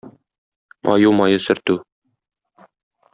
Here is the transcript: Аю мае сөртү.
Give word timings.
Аю 0.93 1.11
мае 1.19 1.37
сөртү. 1.49 1.75